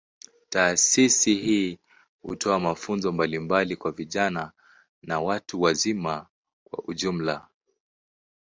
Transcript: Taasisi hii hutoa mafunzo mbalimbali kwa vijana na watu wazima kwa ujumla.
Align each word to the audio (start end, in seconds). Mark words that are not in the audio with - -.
Taasisi 0.49 1.35
hii 1.35 1.79
hutoa 2.21 2.59
mafunzo 2.59 3.11
mbalimbali 3.11 3.75
kwa 3.75 3.91
vijana 3.91 4.51
na 5.01 5.19
watu 5.19 5.61
wazima 5.61 6.27
kwa 6.63 6.83
ujumla. 6.87 7.47